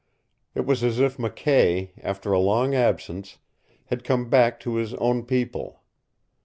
It 0.55 0.65
was 0.65 0.83
as 0.83 0.99
if 0.99 1.17
McKay, 1.17 1.91
after 2.01 2.33
a 2.33 2.39
long 2.39 2.73
absence, 2.73 3.37
had 3.85 4.03
come 4.03 4.31
back 4.31 4.59
to 4.61 4.77
his 4.77 4.95
own 4.95 5.25
people. 5.25 5.83